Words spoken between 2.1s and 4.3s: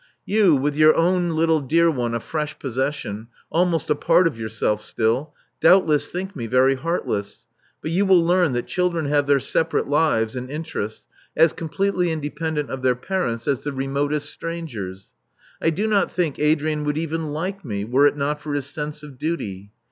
a fresh possession— almost a part